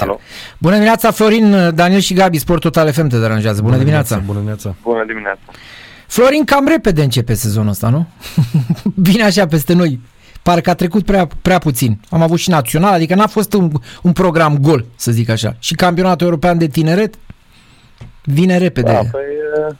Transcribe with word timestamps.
Alo. 0.00 0.20
Bună 0.58 0.74
dimineața, 0.74 1.10
Florin, 1.10 1.74
Daniel 1.74 2.00
și 2.00 2.14
Gabi, 2.14 2.38
Sport 2.38 2.60
Total 2.60 2.92
FM 2.92 3.06
te 3.06 3.18
deranjează. 3.18 3.62
Bună, 3.62 3.76
dimineața. 3.76 4.16
Bună 4.16 4.38
dimineața. 4.38 4.74
Bună 4.82 5.04
dimineața. 5.06 5.40
Florin, 6.06 6.44
cam 6.44 6.66
repede 6.66 7.02
începe 7.02 7.34
sezonul 7.34 7.70
ăsta, 7.70 7.88
nu? 7.88 8.06
Vine 9.10 9.22
așa 9.22 9.46
peste 9.46 9.72
noi. 9.72 10.00
Parcă 10.42 10.70
a 10.70 10.74
trecut 10.74 11.04
prea, 11.04 11.28
prea 11.42 11.58
puțin. 11.58 12.00
Am 12.10 12.22
avut 12.22 12.38
și 12.38 12.50
național, 12.50 12.92
adică 12.92 13.14
n-a 13.14 13.26
fost 13.26 13.52
un, 13.52 13.70
un 14.02 14.12
program 14.12 14.58
gol, 14.58 14.84
să 14.96 15.10
zic 15.10 15.28
așa. 15.28 15.56
Și 15.58 15.74
campionatul 15.74 16.26
european 16.26 16.58
de 16.58 16.66
tineret 16.66 17.14
vine 18.24 18.58
repede. 18.58 18.92
Da, 18.92 18.98
păi, 18.98 19.22
uh, 19.68 19.76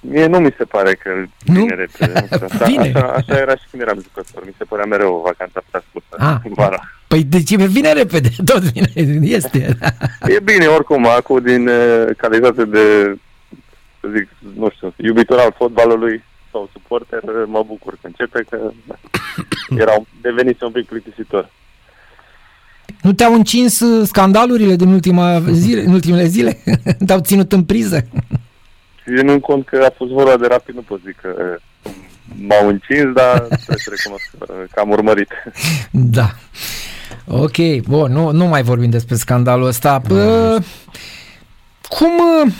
mie 0.00 0.26
nu 0.26 0.38
mi 0.38 0.54
se 0.58 0.64
pare 0.64 0.94
că 0.94 1.10
Nu? 1.44 1.60
vine 1.60 1.74
repede. 1.74 2.12
nu 2.30 2.36
știu, 2.36 2.46
Așa, 2.50 2.64
Vine. 2.64 2.92
Așa, 2.94 3.06
așa 3.06 3.36
era 3.38 3.56
și 3.56 3.62
când 3.70 3.82
eram 3.82 4.00
jucător. 4.02 4.44
Mi 4.44 4.54
se 4.58 4.64
părea 4.64 4.84
mereu 4.84 5.14
o 5.14 5.20
vacanță 5.24 5.62
prea 5.70 5.82
scurtă. 5.88 6.16
Ah. 6.18 6.50
Vara. 6.54 6.80
Păi 7.08 7.24
deci 7.24 7.54
vine 7.54 7.92
repede, 7.92 8.28
tot 8.50 8.60
vine, 8.62 8.90
este. 9.20 9.78
E 10.22 10.40
bine, 10.44 10.66
oricum, 10.66 11.06
acum 11.06 11.42
din 11.42 11.68
uh, 11.68 12.04
calitate 12.16 12.64
de, 12.64 13.16
să 14.00 14.08
zic, 14.16 14.28
nu 14.56 14.70
știu, 14.74 14.94
iubitor 14.96 15.38
al 15.38 15.54
fotbalului 15.56 16.22
sau 16.50 16.68
suporter, 16.72 17.22
uh, 17.22 17.42
mă 17.46 17.64
bucur 17.66 17.92
că 17.92 18.06
începe, 18.06 18.44
că 18.50 18.58
era 19.82 19.92
un- 19.98 20.04
devenise 20.22 20.64
un 20.64 20.70
pic 20.70 20.86
plictisitor. 20.86 21.50
Nu 23.02 23.12
te-au 23.12 23.34
încins 23.34 23.80
uh, 23.80 24.06
scandalurile 24.06 24.76
din 24.76 24.88
ultima 24.88 25.40
zile, 25.50 25.82
în 25.84 25.92
ultimele 25.92 26.24
zile? 26.24 26.58
Te-au 27.06 27.20
ținut 27.20 27.52
în 27.52 27.64
priză? 27.64 28.06
Ținând 29.16 29.40
cont 29.40 29.66
că 29.66 29.84
a 29.88 29.94
fost 29.96 30.10
vorba 30.10 30.36
de 30.36 30.46
rapid, 30.46 30.74
nu 30.74 30.80
pot 30.80 31.00
zic 31.04 31.16
că 31.20 31.28
uh, 31.38 31.92
m-au 32.48 32.68
încins, 32.68 33.12
dar 33.14 33.38
trebuie 33.64 33.76
să 33.76 33.90
recunosc 33.96 34.30
uh, 34.38 34.48
că 34.72 34.80
am 34.80 34.90
urmărit. 34.90 35.28
Da. 35.90 36.30
Ok, 37.26 37.80
bun, 37.88 38.12
nu, 38.12 38.30
nu 38.30 38.46
mai 38.46 38.62
vorbim 38.62 38.90
despre 38.90 39.14
scandalul 39.14 39.66
ăsta. 39.66 40.02
Bă, 40.06 40.58
cum, 41.88 42.10
uh, 42.44 42.52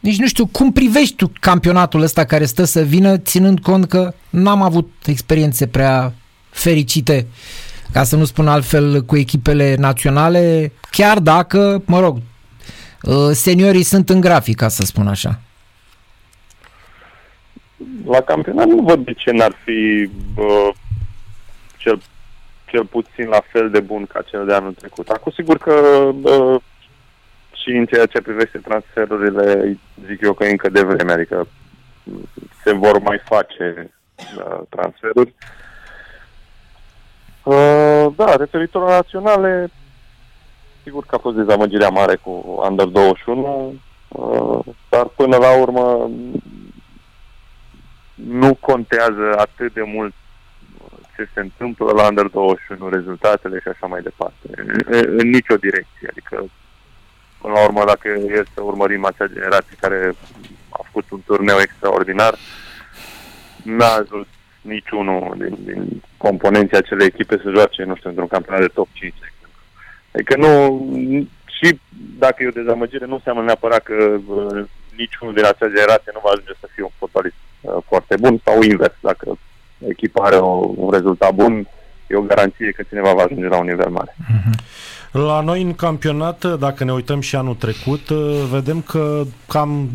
nici 0.00 0.18
nu 0.18 0.26
știu, 0.26 0.46
cum 0.46 0.72
privești 0.72 1.14
tu 1.14 1.32
campionatul 1.40 2.02
ăsta 2.02 2.24
care 2.24 2.44
stă 2.44 2.64
să 2.64 2.80
vină, 2.80 3.18
ținând 3.18 3.60
cont 3.60 3.88
că 3.88 4.14
n-am 4.30 4.62
avut 4.62 4.90
experiențe 5.06 5.66
prea 5.66 6.12
fericite, 6.50 7.26
ca 7.92 8.04
să 8.04 8.16
nu 8.16 8.24
spun 8.24 8.48
altfel, 8.48 9.02
cu 9.04 9.16
echipele 9.16 9.74
naționale, 9.78 10.72
chiar 10.90 11.18
dacă, 11.18 11.82
mă 11.86 12.00
rog, 12.00 12.18
uh, 13.02 13.30
seniorii 13.32 13.82
sunt 13.82 14.10
în 14.10 14.20
grafic, 14.20 14.56
ca 14.56 14.68
să 14.68 14.82
spun 14.82 15.08
așa. 15.08 15.40
La 18.04 18.20
campionat 18.20 18.66
nu 18.66 18.82
văd 18.82 19.04
de 19.04 19.12
ce 19.12 19.30
n-ar 19.30 19.52
fi 19.64 20.10
bă, 20.34 20.70
cel, 21.76 22.00
cel 22.66 22.84
puțin 22.84 23.28
la 23.28 23.40
fel 23.52 23.70
de 23.70 23.80
bun 23.80 24.06
ca 24.06 24.22
cel 24.22 24.46
de 24.46 24.54
anul 24.54 24.72
trecut. 24.72 25.08
Acum 25.08 25.32
sigur 25.32 25.58
că 25.58 26.08
bă, 26.14 26.60
și 27.52 27.70
în 27.70 27.86
ceea 27.86 28.06
ce 28.06 28.20
privește 28.20 28.58
transferurile, 28.58 29.78
zic 30.06 30.20
eu 30.20 30.32
că 30.32 30.44
încă 30.44 30.68
de 30.68 30.82
vreme, 30.82 31.12
adică 31.12 31.46
se 32.64 32.72
vor 32.72 32.98
mai 32.98 33.20
face 33.24 33.90
uh, 34.16 34.60
transferuri. 34.68 35.34
Uh, 37.42 38.06
da, 38.16 38.36
referitor 38.36 38.82
la 38.82 38.94
naționale, 38.94 39.70
sigur 40.82 41.04
că 41.06 41.14
a 41.14 41.18
fost 41.18 41.36
dezamăgirea 41.36 41.88
mare 41.88 42.16
cu 42.16 42.62
Under 42.68 42.86
21, 42.86 43.74
uh, 44.08 44.58
dar 44.88 45.04
până 45.04 45.36
la 45.36 45.60
urmă 45.60 46.10
nu 48.30 48.54
contează 48.54 49.34
atât 49.36 49.72
de 49.72 49.82
mult 49.82 50.14
ce 51.16 51.28
se 51.34 51.40
întâmplă 51.40 51.92
la 51.92 52.06
Under 52.06 52.26
21, 52.26 52.88
rezultatele 52.88 53.60
și 53.60 53.68
așa 53.68 53.86
mai 53.86 54.02
departe. 54.02 54.46
În, 54.56 54.80
în 55.18 55.28
nicio 55.28 55.56
direcție. 55.56 56.06
Adică, 56.10 56.44
până 57.40 57.52
la 57.52 57.64
urmă, 57.64 57.84
dacă 57.86 58.08
e 58.08 58.42
să 58.54 58.60
urmărim 58.60 59.04
acea 59.04 59.26
generație 59.26 59.76
care 59.80 60.14
a 60.68 60.80
făcut 60.84 61.10
un 61.10 61.20
turneu 61.26 61.58
extraordinar, 61.60 62.34
n-a 63.62 63.92
ajuns 63.92 64.26
niciunul 64.60 65.34
din, 65.38 65.56
din 65.64 66.02
componenții 66.16 66.76
acelei 66.76 67.06
echipe 67.06 67.40
să 67.42 67.50
joace, 67.50 67.82
nu 67.82 67.96
știu, 67.96 68.08
într-un 68.08 68.28
campionat 68.28 68.60
de 68.60 68.66
top 68.66 68.88
5. 68.92 69.14
de 69.20 69.26
exemplu. 69.32 69.60
Adică 70.12 70.36
nu, 70.36 70.50
și 71.56 71.80
dacă 72.18 72.42
e 72.42 72.48
o 72.48 72.60
dezamăgire, 72.60 73.06
nu 73.06 73.14
înseamnă 73.14 73.42
neapărat 73.42 73.82
că 73.82 73.94
uh, 74.26 74.64
niciunul 74.96 75.34
din 75.34 75.44
acea 75.44 75.68
generație 75.74 76.12
nu 76.14 76.20
va 76.24 76.30
ajunge 76.30 76.52
să 76.60 76.68
fie 76.74 76.82
un 76.82 76.96
fotbalist 76.98 77.34
uh, 77.34 77.49
foarte 77.86 78.14
bun 78.20 78.40
sau 78.44 78.62
invers. 78.62 78.94
Dacă 79.00 79.38
echipa 79.88 80.24
are 80.24 80.36
o, 80.36 80.72
un 80.76 80.90
rezultat 80.90 81.34
bun, 81.34 81.68
e 82.06 82.16
o 82.16 82.20
garanție 82.20 82.70
că 82.70 82.82
cineva 82.88 83.12
va 83.14 83.22
ajunge 83.22 83.46
la 83.46 83.58
un 83.58 83.66
nivel 83.66 83.90
mare. 83.90 84.16
La 85.12 85.40
noi 85.40 85.62
în 85.62 85.74
campionat, 85.74 86.58
dacă 86.58 86.84
ne 86.84 86.92
uităm 86.92 87.20
și 87.20 87.36
anul 87.36 87.54
trecut, 87.54 88.08
vedem 88.50 88.80
că 88.80 89.22
cam 89.48 89.88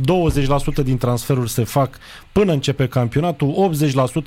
20% 0.82 0.84
din 0.84 0.98
transferuri 0.98 1.50
se 1.50 1.64
fac 1.64 1.98
până 2.32 2.52
începe 2.52 2.88
campionatul, 2.88 3.72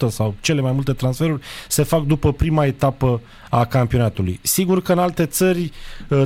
80% 0.06 0.08
sau 0.08 0.34
cele 0.40 0.60
mai 0.60 0.72
multe 0.72 0.92
transferuri 0.92 1.42
se 1.68 1.82
fac 1.82 2.02
după 2.02 2.32
prima 2.32 2.66
etapă 2.66 3.20
a 3.50 3.64
campionatului. 3.64 4.40
Sigur 4.42 4.82
că 4.82 4.92
în 4.92 4.98
alte 4.98 5.26
țări, 5.26 5.72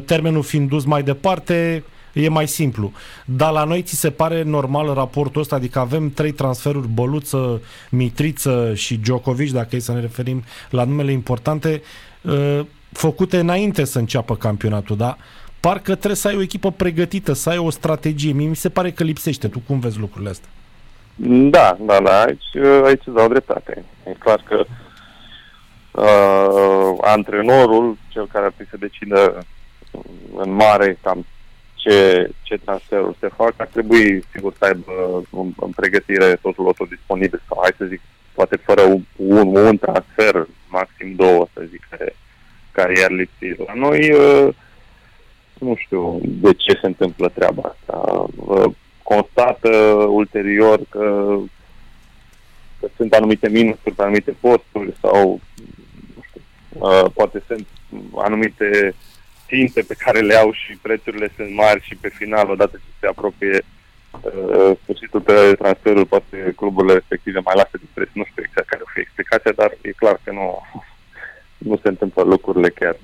termenul 0.05 0.43
fiind 0.43 0.69
dus 0.69 0.85
mai 0.85 1.03
departe, 1.03 1.85
e 2.13 2.29
mai 2.29 2.49
simplu. 2.49 2.93
Dar 3.25 3.53
la 3.53 3.65
noi 3.65 3.83
ți 3.83 3.95
se 3.95 4.11
pare 4.11 4.43
normal 4.43 4.95
raportul 4.95 5.41
ăsta? 5.41 5.57
Adică 5.57 5.79
avem 5.79 6.11
trei 6.11 6.33
transferuri, 6.33 6.89
Băluță, 6.89 7.63
Mitriță 7.91 8.75
și 8.75 8.97
Djokovic, 8.97 9.53
dacă 9.53 9.77
e 9.77 9.79
să 9.79 9.93
ne 9.93 10.01
referim 10.01 10.45
la 10.71 10.85
numele 10.85 11.13
importante, 11.13 11.83
uh, 12.23 12.61
făcute 12.93 13.39
înainte 13.39 13.85
să 13.85 13.99
înceapă 13.99 14.37
campionatul, 14.37 14.97
da? 14.97 15.17
Parcă 15.61 15.95
trebuie 15.95 16.17
să 16.17 16.29
ai 16.29 16.37
o 16.37 16.43
echipă 16.43 16.71
pregătită, 16.71 17.33
să 17.33 17.49
ai 17.49 17.59
o 17.59 17.71
strategie. 17.71 18.33
Mie 18.33 18.49
mi 18.49 18.57
se 18.57 18.69
pare 18.69 18.91
că 18.91 19.05
lipsește. 19.05 19.49
Tu 19.49 19.63
cum 19.67 19.79
vezi 19.79 19.99
lucrurile 19.99 20.31
astea? 20.31 20.49
Da, 21.51 21.77
da, 21.81 22.01
da, 22.01 22.21
aici, 22.21 22.57
aici 22.85 23.03
îți 23.05 23.17
dau 23.17 23.29
dreptate. 23.29 23.85
E 24.07 24.13
clar 24.19 24.43
că 24.49 24.65
uh, 25.93 26.99
antrenorul, 27.01 27.97
cel 28.09 28.27
care 28.27 28.45
ar 28.45 28.53
trebui 28.53 28.71
să 28.71 28.77
decidă 28.87 29.47
în 30.37 30.53
mare 30.53 30.99
cam 31.03 31.27
ce, 31.83 32.31
ce 32.43 32.57
transferuri 32.65 33.17
se 33.21 33.29
fac, 33.37 33.55
ar 33.57 33.67
trebui, 33.67 34.25
sigur, 34.33 34.55
să 34.59 34.65
aibă 34.65 35.23
în, 35.31 35.53
în 35.57 35.71
pregătire 35.71 36.39
totul 36.43 36.65
lotul 36.65 36.87
disponibil 36.91 37.43
sau, 37.49 37.59
hai 37.63 37.71
să 37.77 37.85
zic, 37.85 38.01
poate 38.33 38.57
fără 38.57 38.83
un, 38.83 39.03
un, 39.17 39.57
un 39.57 39.77
transfer, 39.79 40.47
maxim 40.69 41.15
două, 41.15 41.47
să 41.53 41.63
zic, 41.71 41.87
care, 41.91 42.15
care 42.73 42.99
i-ar 42.99 43.11
lipsi. 43.11 43.61
La 43.67 43.75
noi, 43.75 44.13
uh, 44.13 44.55
nu 45.59 45.75
știu 45.77 46.21
de 46.23 46.53
ce 46.53 46.79
se 46.81 46.87
întâmplă 46.87 47.29
treaba 47.29 47.75
asta. 47.75 48.27
Uh, 48.37 48.73
constată 49.03 49.69
ulterior 50.09 50.81
că, 50.89 51.37
că 52.81 52.89
sunt 52.97 53.13
anumite 53.13 53.49
minusuri 53.49 53.95
pe 53.95 54.03
anumite 54.03 54.37
posturi 54.41 54.95
sau 55.01 55.41
nu 56.15 56.23
știu, 56.29 56.41
uh, 56.73 57.05
poate 57.15 57.43
sunt 57.47 57.67
anumite 58.17 58.95
ținte 59.53 59.81
pe 59.91 60.01
care 60.05 60.21
le 60.21 60.37
au 60.43 60.51
și 60.53 60.73
prețurile 60.87 61.29
sunt 61.37 61.51
mari 61.63 61.81
și 61.89 61.95
pe 62.03 62.11
final, 62.21 62.47
odată 62.51 62.77
ce 62.77 62.91
se 63.01 63.07
apropie 63.07 63.57
uh, 63.63 64.71
sfârșitul 64.83 65.21
pe 65.21 65.37
transferul, 65.61 66.07
poate 66.15 66.37
cluburile 66.57 66.93
respective 66.93 67.41
mai 67.45 67.59
lasă 67.61 67.77
de 67.83 67.89
preț. 67.95 68.09
Nu 68.13 68.25
știu 68.31 68.43
exact 68.45 68.69
care 68.69 68.83
o 68.85 68.93
fi 68.95 69.01
explicația, 69.01 69.53
dar 69.61 69.71
e 69.81 70.01
clar 70.03 70.17
că 70.25 70.31
nu, 70.33 70.47
nu 71.69 71.77
se 71.83 71.89
întâmplă 71.89 72.23
lucrurile 72.23 72.71
chiar, 72.81 72.97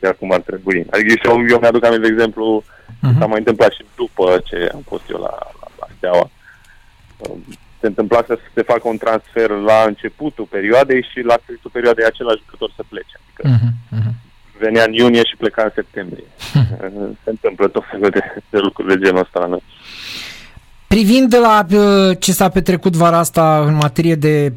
chiar 0.00 0.14
cum 0.20 0.30
ar 0.32 0.42
trebui. 0.50 0.86
Adică 0.90 1.08
și 1.08 1.28
eu, 1.30 1.36
eu 1.52 1.58
mi-aduc 1.60 1.84
aminte, 1.84 2.06
de 2.06 2.12
exemplu, 2.12 2.64
uh-huh. 2.66 3.18
s-a 3.18 3.26
mai 3.26 3.42
întâmplat 3.42 3.72
și 3.72 3.84
după 4.02 4.24
ce 4.48 4.58
am 4.74 4.84
fost 4.92 5.06
eu 5.10 5.20
la, 5.26 5.34
la, 5.60 5.66
la 5.80 5.86
Steaua. 5.96 6.26
Uh, 7.18 7.36
Se 7.80 7.90
întâmpla 7.92 8.22
să 8.26 8.38
se 8.54 8.62
facă 8.62 8.84
un 8.88 8.98
transfer 9.04 9.50
la 9.50 9.78
începutul 9.86 10.46
perioadei 10.56 11.02
și 11.10 11.20
la 11.30 11.36
sfârșitul 11.42 11.70
perioadei 11.76 12.04
același 12.04 12.42
jucător 12.42 12.70
să 12.76 12.82
plece. 12.92 13.14
Adică 13.20 13.42
Uh-huh, 13.52 13.72
uh-huh. 13.96 14.03
Venea 14.58 14.84
în 14.84 14.92
iunie 14.92 15.24
și 15.24 15.36
pleca 15.36 15.62
în 15.62 15.70
septembrie. 15.74 16.24
Se 17.24 17.30
întâmplă 17.30 17.68
tot 17.68 17.82
felul 17.90 18.10
de, 18.10 18.20
de 18.50 18.58
lucruri 18.58 18.88
de 18.88 19.04
genul 19.04 19.20
ăsta 19.20 19.40
la 19.40 19.46
noi. 19.46 19.62
Privind 20.86 21.36
la 21.36 21.66
uh, 21.70 22.16
ce 22.18 22.32
s-a 22.32 22.48
petrecut 22.48 22.96
vara 22.96 23.18
asta 23.18 23.64
în 23.66 23.74
materie 23.74 24.14
de 24.14 24.52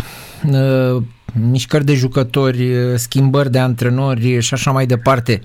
uh, 0.51 1.03
mișcări 1.49 1.85
de 1.85 1.93
jucători, 1.93 2.75
uh, 2.75 2.95
schimbări 2.95 3.51
de 3.51 3.59
antrenori 3.59 4.39
și 4.39 4.53
așa 4.53 4.71
mai 4.71 4.85
departe, 4.85 5.41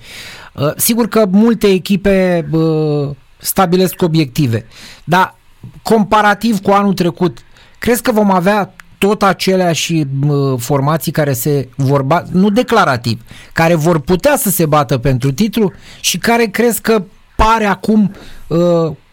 uh, 0.55 0.73
sigur 0.77 1.09
că 1.09 1.27
multe 1.31 1.67
echipe 1.67 2.47
uh, 2.51 3.11
stabilesc 3.37 4.03
obiective, 4.03 4.67
dar 5.05 5.37
comparativ 5.83 6.61
cu 6.61 6.71
anul 6.71 6.95
trecut, 6.95 7.39
crezi 7.79 8.03
că 8.03 8.13
vom 8.13 8.31
avea 8.31 8.75
tot 9.07 9.23
aceleași 9.23 9.93
uh, 9.95 10.59
formații 10.59 11.13
care 11.13 11.33
se 11.33 11.69
vor 11.77 12.03
ba- 12.03 12.25
nu 12.33 12.51
declarativ, 12.51 13.21
care 13.53 13.75
vor 13.75 14.01
putea 14.01 14.37
să 14.37 14.51
se 14.51 14.67
bată 14.67 14.99
pentru 14.99 15.33
titlu 15.33 15.73
și 16.01 16.19
care 16.19 16.45
crezi 16.45 16.81
că 16.81 17.03
pare 17.37 17.65
acum 17.65 18.15
uh, 18.47 18.59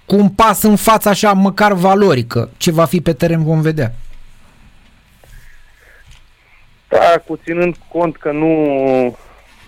cu 0.05 0.15
un 0.15 0.29
pas 0.29 0.63
în 0.63 0.75
față 0.75 1.09
așa 1.09 1.33
măcar 1.33 1.73
valorică. 1.73 2.49
Ce 2.57 2.71
va 2.71 2.85
fi 2.85 3.01
pe 3.01 3.13
teren 3.13 3.43
vom 3.43 3.61
vedea. 3.61 3.93
Da, 6.87 7.21
cu 7.27 7.39
ținând 7.43 7.75
cont 7.91 8.17
că 8.17 8.31
nu 8.31 8.53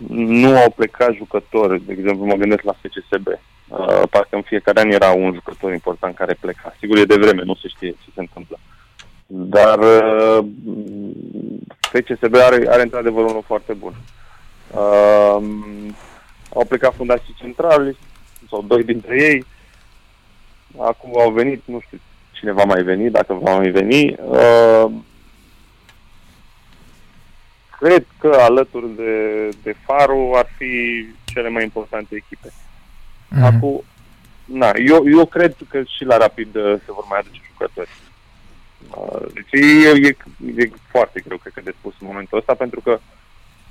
nu 0.07 0.57
au 0.57 0.69
plecat 0.75 1.13
jucători, 1.13 1.85
de 1.85 1.95
exemplu 1.97 2.25
mă 2.25 2.35
gândesc 2.35 2.63
la 2.63 2.75
FCSB, 2.81 3.27
uh, 3.27 4.03
parcă 4.09 4.35
în 4.35 4.41
fiecare 4.41 4.79
an 4.79 4.91
era 4.91 5.11
un 5.11 5.33
jucător 5.33 5.71
important 5.71 6.15
care 6.15 6.37
pleca. 6.39 6.75
Sigur 6.79 6.97
e 6.97 7.05
de 7.05 7.15
vreme, 7.15 7.43
nu 7.43 7.55
se 7.55 7.67
știe 7.67 7.89
ce 7.89 8.09
se 8.13 8.19
întâmplă. 8.19 8.59
Dar 9.33 9.79
uh, 9.79 10.45
FCSB 11.79 12.35
are, 12.35 12.65
are 12.69 12.81
într-adevăr 12.81 13.25
unul 13.25 13.43
foarte 13.45 13.73
bun. 13.73 13.93
Uh, 14.71 15.43
au 16.53 16.65
plecat 16.67 16.95
fundații 16.95 17.35
centrali, 17.37 17.97
sau 18.49 18.61
doi 18.61 18.83
dintre 18.83 19.21
ei. 19.21 19.45
Acum 20.77 21.19
au 21.19 21.31
venit, 21.31 21.61
nu 21.65 21.79
știu 21.79 21.99
cine 22.31 22.51
va 22.51 22.63
mai 22.63 22.83
veni, 22.83 23.09
dacă 23.09 23.33
va 23.33 23.55
mai 23.55 23.69
veni. 23.69 24.15
Uh, 24.19 24.85
cred 27.79 28.05
că 28.19 28.37
alături 28.39 28.95
de, 28.95 29.47
de 29.63 29.75
Faru 29.85 30.31
ar 30.35 30.47
fi 30.57 31.05
cele 31.25 31.49
mai 31.49 31.63
importante 31.63 32.15
echipe. 32.15 32.47
Mm-hmm. 32.49 33.43
Acum, 33.43 33.83
na, 34.45 34.71
eu, 34.85 35.09
eu 35.09 35.25
cred 35.25 35.55
că 35.69 35.81
și 35.83 36.03
la 36.03 36.17
Rapid 36.17 36.55
uh, 36.55 36.75
se 36.85 36.91
vor 36.91 37.05
mai 37.09 37.19
aduce 37.19 37.41
jucători. 37.51 37.89
Uh, 38.89 39.25
deci 39.33 39.61
e, 39.61 40.07
e, 40.07 40.15
e 40.55 40.71
foarte 40.89 41.23
greu, 41.25 41.37
cred 41.37 41.53
că, 41.53 41.61
de 41.63 41.73
spus 41.79 41.93
în 41.99 42.07
momentul 42.07 42.37
ăsta, 42.37 42.53
pentru 42.53 42.81
că 42.81 42.99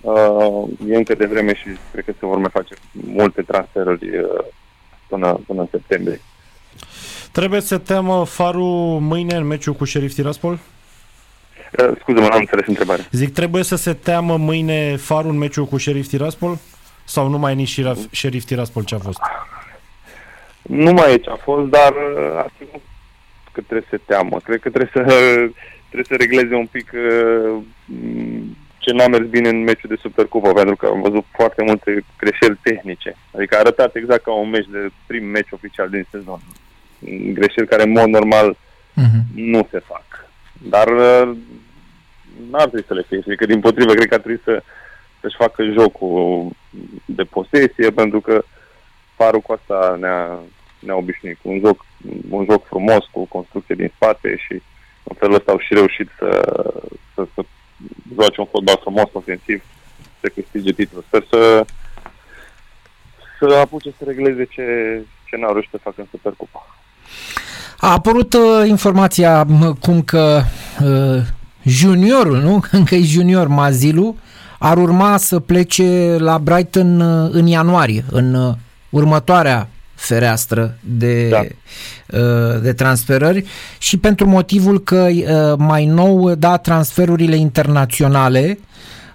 uh, 0.01 0.69
e 0.89 0.97
încă 0.97 1.15
de 1.15 1.27
vreme 1.27 1.55
și 1.55 1.69
cred 1.93 2.05
că 2.05 2.13
se 2.19 2.27
vor 2.27 2.39
mai 2.39 2.51
face 2.53 2.75
multe 2.93 3.43
transferuri 3.43 4.19
uh, 4.19 4.45
până, 5.09 5.41
până 5.47 5.61
în 5.61 5.69
septembrie. 5.71 6.21
Trebuie 7.33 7.61
să 7.61 7.79
teamă 7.79 8.25
Faru 8.25 8.65
mâine 9.01 9.37
în 9.37 9.47
meciul 9.47 9.75
cu 9.75 9.85
Sheriff 9.85 10.15
Tiraspol? 10.15 10.53
Uh, 10.53 11.97
scuze-mă, 12.01 12.27
n-am 12.27 12.39
înțeles 12.39 12.67
întrebarea. 12.67 13.05
Zic, 13.11 13.33
trebuie 13.33 13.63
să 13.63 13.77
se 13.77 13.95
teamă 13.95 14.37
mâine 14.37 14.97
Faru 14.97 15.29
în 15.29 15.39
meciul 15.39 15.65
cu 15.65 15.79
Sheriff 15.79 16.09
Tiraspol? 16.09 16.59
Sau 17.05 17.29
nu 17.29 17.39
mai 17.39 17.53
e 17.53 17.55
nici 17.55 17.81
Sheriff 18.13 18.47
Tiraspol 18.47 18.85
ce 18.85 18.95
a 18.95 18.99
fost? 18.99 19.19
Nu 20.63 20.93
mai 20.93 21.13
e 21.13 21.17
ce 21.17 21.31
a 21.31 21.37
fost, 21.37 21.71
dar 21.71 21.93
uh, 21.93 22.37
asta 22.37 22.81
că 23.53 23.61
trebuie 23.61 23.87
să 23.91 23.97
se 23.97 24.03
teamă. 24.07 24.41
Cred 24.45 24.61
că 24.61 24.71
trebuie 24.71 24.91
să, 24.93 25.03
trebuie 25.91 26.11
să 26.13 26.17
regleze 26.17 26.55
un 26.55 26.67
pic 26.67 26.93
uh, 26.95 27.63
ce 28.79 28.93
n-a 28.93 29.07
mers 29.07 29.27
bine 29.27 29.49
în 29.49 29.63
meciul 29.63 29.89
de 29.89 29.99
Supercupă, 30.01 30.53
pentru 30.53 30.77
că 30.77 30.87
am 30.87 31.01
văzut 31.01 31.25
foarte 31.33 31.63
multe 31.63 32.05
greșeli 32.17 32.59
tehnice. 32.63 33.17
Adică 33.35 33.57
a 33.57 33.59
arătat 33.59 33.95
exact 33.95 34.23
ca 34.23 34.33
un 34.33 34.51
meci 34.51 34.69
de 34.71 34.89
prim 35.07 35.25
meci 35.25 35.51
oficial 35.51 35.89
din 35.89 36.07
sezon. 36.11 36.41
Greșeli 37.33 37.67
care 37.67 37.83
în 37.83 37.91
mod 37.91 38.07
normal 38.09 38.57
uh-huh. 38.57 39.23
nu 39.35 39.69
se 39.71 39.79
fac. 39.79 40.05
Dar 40.53 40.89
uh, 40.89 41.37
n-ar 42.51 42.69
trebui 42.69 42.85
să 42.87 42.95
le 42.95 43.05
fie. 43.09 43.23
Adică 43.27 43.47
din 43.47 43.61
potrivă, 43.61 43.93
cred 43.93 44.09
că 44.09 44.15
ar 44.15 44.21
trebui 44.21 44.41
să, 44.45 44.63
să-și 45.21 45.37
facă 45.37 45.65
jocul 45.65 46.51
de 47.05 47.23
posesie, 47.23 47.91
pentru 47.91 48.21
că 48.21 48.45
farul 49.15 49.41
cu 49.41 49.53
asta 49.53 49.97
ne-a, 50.01 50.39
ne-a 50.81 50.97
obișnuit 50.97 51.39
cu 51.43 51.51
un 51.51 51.61
joc, 51.65 51.85
un 52.31 52.47
joc 52.51 52.67
frumos, 52.67 53.05
cu 53.13 53.25
construcție 53.25 53.75
din 53.75 53.93
spate 53.95 54.37
și 54.37 54.63
în 55.03 55.17
felul 55.19 55.35
ăsta 55.35 55.53
au 55.53 55.59
și 55.59 55.75
reușit 55.75 56.09
să, 56.19 56.29
să, 57.15 57.27
să 57.35 57.43
joace 58.15 58.41
un 58.41 58.47
fotbal 58.47 58.79
frumos, 58.81 59.09
ofensiv, 59.13 59.63
să 60.21 60.31
câștige 60.35 60.73
titlul. 60.73 61.05
Sper 61.07 61.27
să, 61.31 61.65
să 63.39 63.55
apuce 63.55 63.95
să 63.99 64.05
regleze 64.07 64.45
ce, 64.45 64.65
ce 65.29 65.37
n-au 65.37 65.53
reușit 65.53 65.71
să 65.71 65.79
facă 65.83 66.01
în 66.01 66.07
Supercupa. 66.11 66.67
A 67.79 67.93
apărut 67.93 68.33
uh, 68.33 68.69
informația 68.69 69.47
cum 69.81 70.03
că 70.03 70.43
uh, 70.85 71.23
juniorul, 71.63 72.37
nu? 72.37 72.61
Încă 72.79 72.95
e 72.95 73.03
junior 73.03 73.47
Mazilu, 73.47 74.17
ar 74.59 74.77
urma 74.77 75.17
să 75.17 75.41
plece 75.41 76.17
la 76.19 76.39
Brighton 76.39 77.01
uh, 77.01 77.31
în 77.33 77.47
ianuarie, 77.47 78.05
în 78.11 78.35
uh, 78.35 78.55
următoarea 78.91 79.69
fereastră 80.01 80.77
de, 80.81 81.29
da. 81.29 81.41
Uh, 82.19 82.61
de 82.63 82.73
transferări 82.73 83.45
și 83.79 83.97
pentru 83.97 84.29
motivul 84.29 84.83
că 84.83 85.09
uh, 85.11 85.55
mai 85.59 85.87
nou, 85.87 86.35
da, 86.35 86.57
transferurile 86.57 87.37
internaționale 87.37 88.59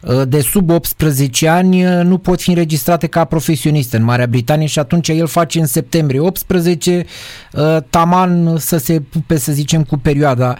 uh, 0.01 0.21
de 0.27 0.39
sub 0.39 0.69
18 0.69 1.47
ani 1.47 1.81
nu 1.83 2.17
pot 2.17 2.41
fi 2.41 2.49
înregistrate 2.49 3.07
ca 3.07 3.23
profesioniste 3.23 3.97
în 3.97 4.03
Marea 4.03 4.27
Britanie 4.27 4.67
și 4.67 4.79
atunci 4.79 5.07
el 5.07 5.27
face 5.27 5.59
în 5.59 5.65
septembrie 5.65 6.19
18 6.19 7.05
taman 7.89 8.57
să 8.57 8.77
se 8.77 8.99
pupe, 8.99 9.37
să 9.37 9.51
zicem, 9.51 9.83
cu 9.83 9.97
perioada. 9.97 10.57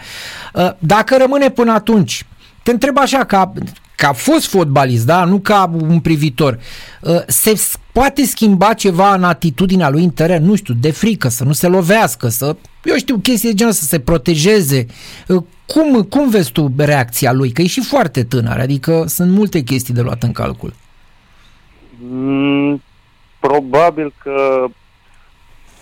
Dacă 0.78 1.16
rămâne 1.18 1.50
până 1.50 1.72
atunci, 1.72 2.26
te 2.62 2.70
întreb 2.70 2.98
așa, 2.98 3.24
ca, 3.24 3.52
ca 3.96 4.12
fost 4.12 4.46
fotbalist, 4.46 5.06
da, 5.06 5.24
nu 5.24 5.38
ca 5.38 5.70
un 5.80 6.00
privitor, 6.00 6.58
se 7.26 7.60
poate 7.92 8.24
schimba 8.24 8.72
ceva 8.72 9.14
în 9.14 9.24
atitudinea 9.24 9.88
lui 9.88 10.04
în 10.04 10.10
teren, 10.10 10.44
nu 10.44 10.54
știu, 10.54 10.74
de 10.74 10.90
frică, 10.90 11.28
să 11.28 11.44
nu 11.44 11.52
se 11.52 11.66
lovească, 11.66 12.28
să, 12.28 12.56
eu 12.84 12.96
știu, 12.96 13.18
chestii 13.18 13.48
de 13.48 13.54
genul, 13.54 13.72
să 13.72 13.84
se 13.84 14.00
protejeze. 14.00 14.86
Cum, 15.66 16.02
cum 16.02 16.30
vezi 16.30 16.52
tu 16.52 16.72
reacția 16.76 17.32
lui? 17.32 17.50
Că 17.50 17.62
e 17.62 17.66
și 17.66 17.80
foarte 17.80 18.24
tânăr, 18.24 18.58
adică 18.58 19.04
sunt 19.06 19.30
multe 19.30 19.60
chestii 19.60 19.94
de 19.94 20.00
luat 20.00 20.22
în 20.22 20.32
calcul. 20.32 20.74
Mm, 21.98 22.82
probabil 23.40 24.12
că, 24.22 24.66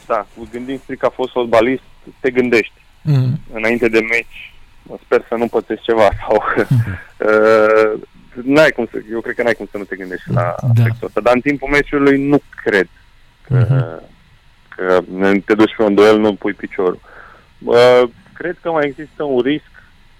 da, 0.07 0.27
gândind 0.53 0.81
strict 0.83 1.01
că 1.01 1.07
a 1.07 1.13
fost 1.15 1.33
fotbalist, 1.33 1.83
te 2.21 2.31
gândești. 2.31 2.73
Mm. 3.03 3.41
Înainte 3.53 3.89
de 3.89 4.01
meci, 4.01 4.54
sper 5.05 5.25
să 5.29 5.35
nu 5.35 5.47
pățești 5.47 5.85
ceva 5.85 6.09
sau 6.21 6.43
uh, 7.19 8.01
n-ai 8.43 8.71
cum 8.71 8.89
să, 8.91 8.99
eu 9.11 9.21
cred 9.21 9.35
că 9.35 9.43
n-ai 9.43 9.55
cum 9.55 9.69
să 9.71 9.79
nu 9.79 9.85
te 9.85 9.97
gândești 9.97 10.31
la 10.31 10.43
da. 10.43 10.69
aspectul 10.69 11.07
ăsta, 11.07 11.21
dar 11.21 11.35
în 11.35 11.41
timpul 11.41 11.69
meciului 11.69 12.27
nu 12.27 12.41
cred 12.65 12.89
că, 13.43 13.67
uh-huh. 13.67 14.03
că 14.69 15.03
te 15.45 15.55
duci 15.55 15.75
pe 15.77 15.83
un 15.83 15.95
duel, 15.95 16.19
nu 16.19 16.35
pui 16.35 16.53
piciorul. 16.53 17.01
Uh, 17.59 18.03
cred 18.33 18.57
că 18.63 18.71
mai 18.71 18.87
există 18.87 19.23
un 19.23 19.41
risc, 19.41 19.71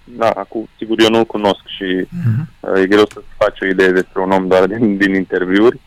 da, 0.05 0.31
acum, 0.31 0.69
sigur, 0.77 1.01
eu 1.01 1.11
nu-l 1.11 1.25
cunosc 1.25 1.63
și 1.67 2.07
uh-huh. 2.07 2.61
uh, 2.61 2.83
e 2.83 2.87
greu 2.87 3.07
să 3.07 3.23
faci 3.37 3.61
o 3.61 3.67
idee 3.67 3.91
despre 3.91 4.23
un 4.23 4.31
om 4.31 4.47
doar 4.47 4.67
din, 4.67 4.97
din 4.97 5.15
interviuri, 5.15 5.81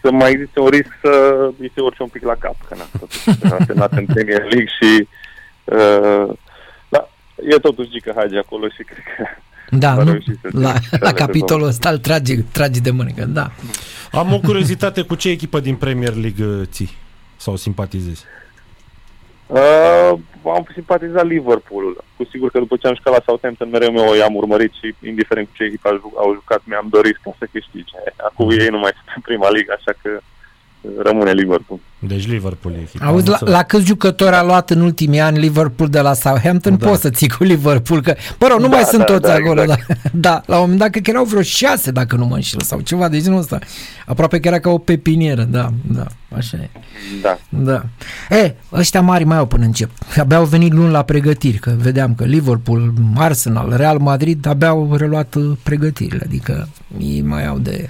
să 0.00 0.10
mai 0.10 0.30
existe 0.30 0.60
un 0.60 0.68
risc 0.68 0.90
să 1.02 1.34
îi 1.58 1.70
se 1.74 1.80
urce 1.80 2.02
un 2.02 2.08
pic 2.08 2.22
la 2.22 2.34
cap, 2.34 2.56
că 2.68 2.74
n-a, 2.74 3.56
a 3.56 3.64
semnat 3.66 3.92
în 3.92 4.06
Premier 4.06 4.40
League 4.40 4.66
și 4.80 5.08
uh, 5.64 6.28
da, 6.28 6.34
e 7.48 7.58
totuși 7.58 7.90
Gică 7.90 8.12
Hagi 8.16 8.36
acolo 8.36 8.68
și 8.68 8.82
cred 8.82 9.04
că 9.16 9.24
da, 9.78 9.94
nu? 9.94 10.18
La, 10.50 10.72
la 11.00 11.12
capitolul 11.12 11.66
ăsta 11.66 11.88
îl 11.90 11.98
tragi, 11.98 12.42
tragi 12.42 12.80
de 12.80 12.90
mânecă, 12.90 13.24
da. 13.24 13.50
Am 14.10 14.32
o 14.32 14.38
curiozitate, 14.38 15.02
cu 15.02 15.14
ce 15.14 15.28
echipă 15.28 15.60
din 15.60 15.76
Premier 15.76 16.14
League 16.14 16.46
uh, 16.46 16.62
ții 16.64 16.90
sau 17.36 17.56
simpatizezi? 17.56 18.24
Uh, 19.46 20.12
am 20.44 20.66
simpatizat 20.72 21.26
Liverpool. 21.26 22.04
Cu 22.16 22.24
sigur 22.30 22.50
că 22.50 22.58
după 22.58 22.76
ce 22.76 22.86
am 22.86 22.94
jucat 22.94 23.12
la 23.12 23.22
Southampton, 23.26 23.68
mereu 23.68 23.94
eu 23.94 24.14
i-am 24.14 24.34
urmărit 24.34 24.72
și 24.72 24.94
indiferent 25.06 25.46
cu 25.46 25.52
ce 25.56 25.64
echipă 25.64 26.00
au 26.16 26.32
jucat, 26.32 26.60
mi-am 26.64 26.86
dorit 26.90 27.16
ca 27.22 27.34
să 27.38 27.46
câștige. 27.52 27.98
Acum 28.28 28.50
ei 28.50 28.68
nu 28.68 28.78
mai 28.78 28.92
sunt 28.98 29.12
în 29.16 29.22
prima 29.22 29.50
ligă, 29.50 29.74
așa 29.78 29.92
că 30.02 30.10
rămâne 31.02 31.32
Liverpool. 31.32 31.80
Deci 31.98 32.28
Liverpool 32.28 32.74
e 32.74 32.78
echipa. 32.80 33.06
Auzi, 33.06 33.28
la, 33.28 33.38
la 33.40 33.62
câți 33.62 33.84
jucători 33.84 34.34
a 34.34 34.42
luat 34.42 34.70
în 34.70 34.80
ultimii 34.80 35.20
ani 35.20 35.38
Liverpool 35.38 35.88
de 35.88 36.00
la 36.00 36.12
Southampton? 36.12 36.76
Da. 36.78 36.86
Poți 36.86 37.00
să 37.00 37.10
ții 37.10 37.28
cu 37.28 37.44
Liverpool, 37.44 38.02
că, 38.02 38.14
bă, 38.38 38.46
rog, 38.46 38.58
nu 38.58 38.68
da, 38.68 38.70
mai 38.70 38.80
da, 38.82 38.86
sunt 38.86 39.04
toți 39.04 39.20
da, 39.20 39.32
acolo. 39.32 39.62
Exact. 39.62 39.86
Da. 39.86 40.10
da, 40.28 40.42
la 40.46 40.54
un 40.54 40.60
moment 40.60 40.78
dat, 40.78 40.90
că 40.90 41.00
erau 41.02 41.24
vreo 41.24 41.42
șase, 41.42 41.90
dacă 41.90 42.16
nu 42.16 42.26
mă 42.26 42.34
înșel, 42.34 42.60
sau 42.60 42.80
ceva 42.80 43.08
de 43.08 43.20
genul 43.20 43.38
ăsta. 43.38 43.58
Aproape 44.06 44.40
că 44.40 44.48
era 44.48 44.58
ca 44.58 44.70
o 44.70 44.78
pepinieră, 44.78 45.42
da, 45.42 45.68
da, 45.92 46.06
așa 46.36 46.56
e. 46.56 46.68
Da. 47.22 47.38
Da. 47.48 47.82
E, 48.36 48.54
ăștia 48.72 49.00
mari 49.00 49.24
mai 49.24 49.36
au 49.36 49.46
până 49.46 49.64
încep. 49.64 49.90
Abia 50.18 50.36
au 50.36 50.44
venit 50.44 50.72
luni 50.72 50.90
la 50.90 51.02
pregătiri, 51.02 51.58
că 51.58 51.74
vedeam 51.78 52.14
că 52.14 52.24
Liverpool, 52.24 52.92
Arsenal, 53.16 53.72
Real 53.76 53.98
Madrid 53.98 54.46
abia 54.46 54.68
au 54.68 54.94
reluat 54.96 55.34
uh, 55.34 55.56
pregătirile, 55.62 56.22
adică 56.24 56.68
ei 56.98 57.22
mai 57.22 57.46
au 57.46 57.58
de, 57.58 57.88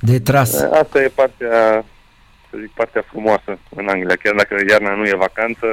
de 0.00 0.18
tras. 0.18 0.54
Asta 0.54 1.02
e 1.02 1.12
partea 1.14 1.84
să 2.52 2.58
zic, 2.60 2.70
partea 2.70 3.04
frumoasă 3.10 3.58
în 3.76 3.88
Anglia. 3.88 4.16
Chiar 4.22 4.34
dacă 4.34 4.54
iarna 4.70 4.94
nu 4.94 5.04
e 5.06 5.26
vacanță, 5.28 5.66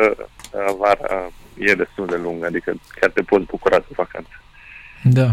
vara 0.78 1.32
e 1.58 1.74
destul 1.74 2.06
de 2.06 2.20
lungă, 2.24 2.46
adică 2.46 2.74
chiar 3.00 3.12
te 3.12 3.22
poți 3.22 3.46
bucura 3.46 3.78
de 3.78 3.94
vacanță. 3.96 4.36
Da. 5.04 5.30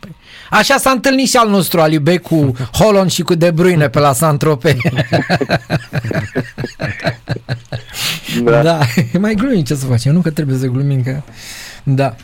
Păi, 0.00 0.14
așa 0.50 0.76
s-a 0.76 0.90
întâlnit 0.90 1.28
și 1.28 1.36
al 1.36 1.48
nostru 1.48 1.80
Alibe 1.80 2.18
cu 2.18 2.52
Holland 2.72 3.10
și 3.10 3.22
cu 3.22 3.34
De 3.34 3.50
Bruyne 3.50 3.88
pe 3.88 3.98
la 3.98 4.12
Santrope. 4.12 4.76
da. 8.44 8.62
da. 8.62 8.78
Mai 9.18 9.34
glumim 9.34 9.64
ce 9.64 9.74
să 9.74 9.86
facem, 9.86 10.12
nu 10.12 10.20
că 10.20 10.30
trebuie 10.30 10.56
să 10.56 10.66
glumim 10.66 11.02
că... 11.02 11.20
Da. 11.82 12.14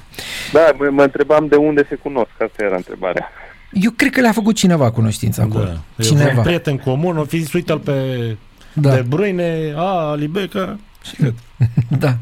Da, 0.53 0.71
mă, 0.79 0.89
mă 0.91 1.03
întrebam 1.03 1.47
de 1.47 1.57
unde 1.57 1.87
se 1.89 1.95
cunosc, 1.95 2.31
asta 2.31 2.65
era 2.65 2.77
întrebarea. 2.77 3.31
Eu 3.73 3.91
cred 3.91 4.13
că 4.13 4.21
le-a 4.21 4.33
făcut 4.33 4.55
cineva 4.55 4.91
cunoștința 4.91 5.43
acolo. 5.43 5.65
Da. 5.65 6.03
Cineva. 6.03 6.37
Un 6.37 6.43
prieten 6.43 6.77
comun, 6.77 7.17
o 7.17 7.25
fi 7.25 7.49
uită 7.55 7.77
pe 7.77 7.93
da. 8.73 8.95
De 8.95 9.05
Bruyne, 9.09 9.73
a, 9.77 10.15
Libeca 10.15 10.79
și 11.03 11.15
Da. 11.99 12.17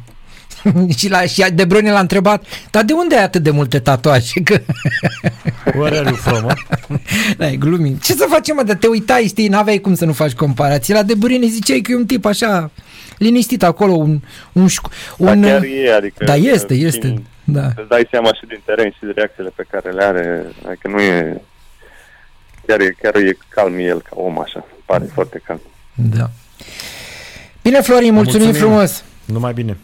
și, 0.96 1.08
la, 1.08 1.20
și 1.20 1.44
De 1.54 1.64
Bruyne 1.64 1.90
l-a 1.90 2.00
întrebat, 2.00 2.44
dar 2.70 2.84
de 2.84 2.92
unde 2.92 3.16
ai 3.16 3.22
atât 3.22 3.42
de 3.42 3.50
multe 3.50 3.78
tatuaje? 3.78 4.40
Că... 4.44 4.60
Where 5.74 5.98
are 5.98 6.08
you 6.08 6.16
from, 6.16 6.42
mă? 6.42 6.54
Da, 7.36 7.50
e 7.50 7.56
glumit. 7.56 8.02
Ce 8.02 8.12
să 8.12 8.26
facem, 8.28 8.56
mă, 8.56 8.62
de 8.62 8.74
te 8.74 8.86
uitai, 8.86 9.24
știi, 9.26 9.48
n-aveai 9.48 9.78
cum 9.78 9.94
să 9.94 10.04
nu 10.04 10.12
faci 10.12 10.32
comparații. 10.32 10.94
La 10.94 11.02
De 11.02 11.14
Bruyne 11.14 11.46
ziceai 11.46 11.80
că 11.80 11.92
e 11.92 11.96
un 11.96 12.06
tip 12.06 12.24
așa 12.24 12.70
liniștit 13.18 13.62
acolo, 13.62 13.92
un... 13.92 14.20
un, 14.52 14.66
un 15.16 15.40
da, 15.40 15.48
chiar 15.48 15.62
e, 15.62 15.94
adică... 15.94 16.24
Da, 16.24 16.34
este, 16.34 16.74
este. 16.74 17.06
Din, 17.06 17.24
da. 17.44 17.66
Îți 17.76 17.88
dai 17.88 18.08
seama 18.10 18.32
și 18.34 18.46
din 18.46 18.60
teren 18.64 18.90
și 18.90 18.98
de 19.00 19.12
reacțiile 19.14 19.50
pe 19.54 19.66
care 19.70 19.90
le 19.90 20.04
are, 20.04 20.44
adică 20.68 20.88
nu 20.88 21.00
e... 21.00 21.42
Chiar 22.66 22.80
e, 22.80 22.96
chiar 23.02 23.14
e 23.14 23.36
calm 23.48 23.78
el 23.78 24.02
ca 24.02 24.10
om 24.16 24.40
așa, 24.40 24.66
pare 24.84 25.04
foarte 25.04 25.42
calm. 25.44 25.60
Da. 26.02 26.30
Bine, 27.62 27.80
Florin, 27.80 28.12
mulțumim, 28.12 28.46
mulțumim. 28.46 28.68
frumos! 28.68 29.04
Numai 29.24 29.52
bine! 29.52 29.76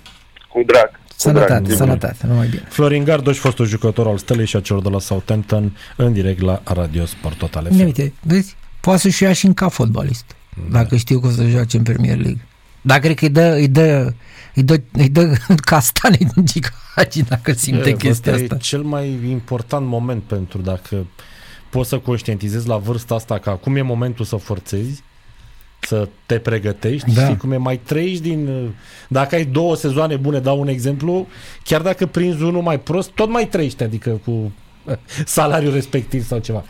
Cu 0.48 0.62
drag! 0.66 0.90
Sănătate, 1.16 1.62
drag, 1.62 1.76
sănătate, 1.76 2.26
numai 2.26 2.46
bine. 2.46 2.62
Florin 2.68 3.04
Gardoș, 3.04 3.38
fostul 3.38 3.66
jucător 3.66 4.06
al 4.06 4.18
Stelei 4.18 4.46
și 4.46 4.56
a 4.56 4.60
celor 4.60 4.82
de 4.82 4.88
la 4.88 4.98
Southampton, 4.98 5.76
în 5.96 6.12
direct 6.12 6.40
la 6.40 6.60
Radio 6.64 7.04
Sport 7.06 7.38
Total 7.38 7.66
FM. 7.70 7.84
Uite, 7.84 8.12
vezi, 8.20 8.56
poate 8.80 9.00
să-și 9.00 9.22
ia 9.22 9.32
și 9.32 9.46
în 9.46 9.54
ca 9.54 9.68
fotbalist, 9.68 10.24
da. 10.70 10.78
dacă 10.78 10.96
știu 10.96 11.20
că 11.20 11.26
o 11.26 11.30
să 11.30 11.44
joace 11.44 11.76
în 11.76 11.82
Premier 11.82 12.16
League. 12.16 12.46
Dar 12.80 12.98
cred 12.98 13.16
că 13.16 13.24
îi 13.24 13.30
dă, 13.30 13.54
îi 13.54 13.68
dă, 13.68 14.12
îi 14.54 14.62
dă, 14.62 14.80
îi 14.92 15.08
dă 15.08 15.36
castane 15.70 16.16
din 16.16 16.44
Gigaci 16.44 17.28
dacă 17.28 17.52
simte 17.52 17.88
e, 17.88 17.92
chestia 17.92 18.32
asta. 18.32 18.54
E 18.54 18.58
cel 18.58 18.82
mai 18.82 19.18
important 19.28 19.86
moment 19.86 20.22
pentru 20.22 20.58
dacă 20.58 21.06
poți 21.70 21.88
să 21.88 21.98
conștientizezi 21.98 22.68
la 22.68 22.76
vârsta 22.76 23.14
asta 23.14 23.38
că 23.38 23.50
acum 23.50 23.76
e 23.76 23.82
momentul 23.82 24.24
să 24.24 24.36
forțezi, 24.36 25.02
să 25.86 26.08
te 26.26 26.38
pregătești, 26.38 27.12
da. 27.14 27.22
știi 27.22 27.36
cum 27.36 27.52
e, 27.52 27.56
mai 27.56 27.80
trăiești 27.84 28.22
din... 28.22 28.70
Dacă 29.08 29.34
ai 29.34 29.44
două 29.44 29.76
sezoane 29.76 30.16
bune, 30.16 30.38
dau 30.38 30.60
un 30.60 30.68
exemplu, 30.68 31.26
chiar 31.64 31.80
dacă 31.80 32.06
prinzi 32.06 32.42
unul 32.42 32.62
mai 32.62 32.80
prost, 32.80 33.10
tot 33.10 33.28
mai 33.28 33.48
trăiești, 33.48 33.82
adică 33.82 34.20
cu 34.24 34.52
salariul 35.24 35.72
respectiv 35.72 36.26
sau 36.26 36.38
ceva. 36.38 36.64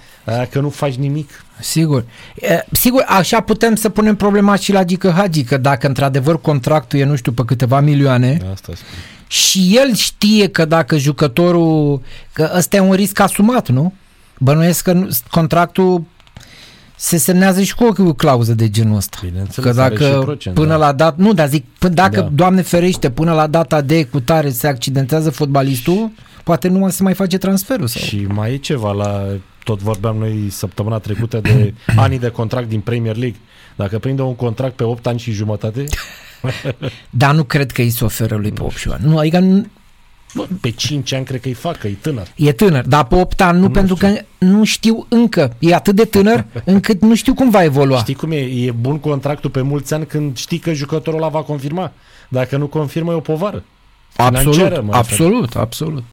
Că 0.50 0.60
nu 0.60 0.68
faci 0.68 0.94
nimic. 0.94 1.44
Sigur. 1.60 2.04
E, 2.40 2.64
sigur, 2.72 3.04
așa 3.06 3.40
putem 3.40 3.74
să 3.74 3.88
punem 3.88 4.16
problema 4.16 4.54
și 4.56 4.72
la 4.72 4.84
Gică 4.84 5.10
Hagi, 5.10 5.44
că 5.44 5.56
dacă 5.56 5.86
într-adevăr 5.86 6.40
contractul 6.40 6.98
e, 6.98 7.04
nu 7.04 7.16
știu, 7.16 7.32
pe 7.32 7.42
câteva 7.46 7.80
milioane 7.80 8.38
Asta 8.52 8.72
spune. 8.74 8.90
și 9.26 9.76
el 9.76 9.94
știe 9.94 10.48
că 10.48 10.64
dacă 10.64 10.96
jucătorul, 10.96 12.02
că 12.32 12.52
ăsta 12.56 12.76
e 12.76 12.80
un 12.80 12.92
risc 12.94 13.18
asumat, 13.20 13.68
nu? 13.68 13.92
Bănuiesc 14.38 14.82
că 14.84 15.06
contractul 15.30 16.04
se 16.96 17.16
semnează 17.16 17.62
și 17.62 17.74
cu 17.74 17.84
o 17.98 18.12
clauză 18.12 18.54
de 18.54 18.70
genul 18.70 18.96
ăsta. 18.96 19.18
Că 19.60 19.72
dacă 19.72 20.20
procent, 20.22 20.54
până 20.54 20.68
da. 20.68 20.76
la 20.76 20.92
data, 20.92 21.14
nu, 21.18 21.32
dar 21.32 21.48
zic, 21.48 21.64
p- 21.64 21.92
dacă, 21.92 22.20
Da. 22.20 22.28
Doamne 22.32 22.62
ferește, 22.62 23.10
până 23.10 23.32
la 23.32 23.46
data 23.46 23.80
de 23.80 23.98
ecutare 23.98 24.50
se 24.50 24.66
accidentează 24.66 25.30
fotbalistul, 25.30 26.10
poate 26.44 26.68
nu 26.68 26.88
se 26.88 27.02
mai 27.02 27.14
face 27.14 27.38
transferul. 27.38 27.86
Sau... 27.86 28.02
Și 28.02 28.26
mai 28.28 28.52
e 28.52 28.56
ceva 28.56 28.92
la... 28.92 29.24
Tot 29.64 29.80
vorbeam 29.80 30.16
noi 30.16 30.48
săptămâna 30.50 30.98
trecută 30.98 31.40
de 31.40 31.74
anii 31.96 32.18
de 32.18 32.28
contract 32.28 32.68
din 32.68 32.80
Premier 32.80 33.16
League. 33.16 33.40
Dacă 33.76 33.98
prinde 33.98 34.22
un 34.22 34.34
contract 34.34 34.74
pe 34.74 34.84
8 34.84 35.06
ani 35.06 35.18
și 35.18 35.30
jumătate, 35.30 35.84
Dar 37.10 37.34
nu 37.34 37.44
cred 37.44 37.72
că 37.72 37.80
îi 37.80 37.90
se 37.90 38.04
oferă 38.04 38.36
lui 38.36 38.52
pe 38.52 38.62
8 38.62 38.74
ani. 38.90 39.04
Nu, 39.04 39.18
adică 39.18 39.64
nu- 40.34 40.46
pe 40.60 40.70
5 40.70 41.12
ani 41.12 41.24
cred 41.24 41.40
că 41.40 41.48
îi 41.48 41.54
fac, 41.54 41.78
că 41.78 41.86
e 41.86 41.96
tânăr. 42.00 42.26
e 42.36 42.52
tânăr, 42.52 42.86
dar 42.86 43.04
pe 43.04 43.14
8 43.14 43.40
ani 43.40 43.58
nu, 43.58 43.64
Nu 43.64 43.70
pentru 43.70 43.94
știu. 43.94 44.08
că 44.08 44.20
nu 44.38 44.64
știu 44.64 45.06
încă. 45.08 45.56
E 45.58 45.74
atât 45.74 45.94
de 45.94 46.04
tânăr 46.04 46.44
încât 46.64 47.00
nu 47.02 47.14
știu 47.14 47.34
cum 47.34 47.50
va 47.50 47.62
evolua. 47.64 47.98
Știi 47.98 48.14
cum 48.14 48.30
e? 48.30 48.36
E 48.36 48.70
bun 48.70 48.98
contractul 48.98 49.50
pe 49.50 49.60
mulți 49.60 49.94
ani 49.94 50.06
când 50.06 50.36
știi 50.36 50.58
că 50.58 50.72
jucătorul 50.72 51.18
ăla 51.20 51.28
va 51.28 51.42
confirma. 51.42 51.92
Dacă 52.28 52.56
nu 52.56 52.66
confirmă, 52.66 53.12
e 53.12 53.14
o 53.14 53.20
povară. 53.20 53.64
absolut, 54.16 54.54
Financiară, 54.54 54.82
mă 54.82 54.92
refer. 54.96 55.10
absolut, 55.10 55.56
absolut. 55.56 56.04